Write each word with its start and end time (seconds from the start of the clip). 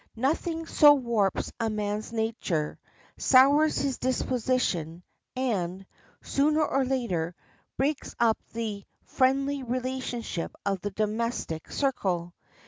Nothing 0.15 0.65
so 0.65 0.93
warps 0.95 1.51
a 1.59 1.69
man's 1.69 2.11
nature, 2.11 2.79
sours 3.17 3.77
his 3.77 3.99
disposition, 3.99 5.03
and, 5.35 5.85
sooner 6.23 6.65
or 6.65 6.83
later, 6.83 7.35
breaks 7.77 8.15
up 8.19 8.39
the 8.51 8.83
friendly 9.05 9.61
relationship 9.61 10.55
of 10.65 10.81
the 10.81 10.89
domestic 10.89 11.69
circle. 11.71 12.33